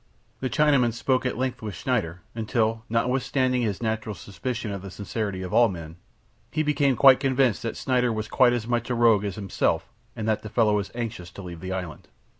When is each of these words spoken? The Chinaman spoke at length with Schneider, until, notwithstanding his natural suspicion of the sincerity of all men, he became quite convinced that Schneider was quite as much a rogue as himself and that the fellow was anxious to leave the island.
The 0.39 0.49
Chinaman 0.49 0.93
spoke 0.93 1.27
at 1.27 1.37
length 1.37 1.61
with 1.61 1.75
Schneider, 1.75 2.21
until, 2.33 2.83
notwithstanding 2.89 3.61
his 3.61 3.83
natural 3.83 4.15
suspicion 4.15 4.71
of 4.71 4.81
the 4.81 4.89
sincerity 4.89 5.43
of 5.43 5.53
all 5.53 5.69
men, 5.69 5.95
he 6.49 6.63
became 6.63 6.95
quite 6.95 7.19
convinced 7.19 7.61
that 7.61 7.77
Schneider 7.77 8.11
was 8.11 8.27
quite 8.27 8.51
as 8.53 8.65
much 8.65 8.89
a 8.89 8.95
rogue 8.95 9.23
as 9.25 9.35
himself 9.35 9.93
and 10.15 10.27
that 10.27 10.41
the 10.41 10.49
fellow 10.49 10.77
was 10.77 10.89
anxious 10.95 11.29
to 11.29 11.43
leave 11.43 11.59
the 11.59 11.71
island. 11.71 12.07